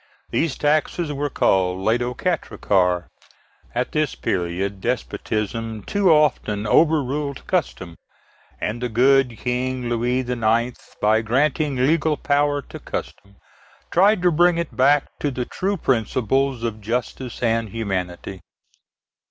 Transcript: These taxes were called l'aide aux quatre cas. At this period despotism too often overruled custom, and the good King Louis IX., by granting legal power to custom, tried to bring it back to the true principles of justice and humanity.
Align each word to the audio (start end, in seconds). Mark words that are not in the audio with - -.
These 0.31 0.57
taxes 0.57 1.13
were 1.13 1.29
called 1.29 1.77
l'aide 1.79 2.01
aux 2.01 2.15
quatre 2.15 2.57
cas. 2.57 3.03
At 3.75 3.91
this 3.91 4.15
period 4.15 4.81
despotism 4.81 5.83
too 5.83 6.11
often 6.11 6.65
overruled 6.65 7.45
custom, 7.45 7.95
and 8.59 8.81
the 8.81 8.89
good 8.89 9.37
King 9.37 9.89
Louis 9.89 10.21
IX., 10.21 10.75
by 11.03 11.21
granting 11.21 11.75
legal 11.75 12.17
power 12.17 12.63
to 12.63 12.79
custom, 12.79 13.35
tried 13.91 14.23
to 14.23 14.31
bring 14.31 14.57
it 14.57 14.75
back 14.75 15.05
to 15.19 15.29
the 15.29 15.45
true 15.45 15.77
principles 15.77 16.63
of 16.63 16.81
justice 16.81 17.43
and 17.43 17.69
humanity. 17.69 18.39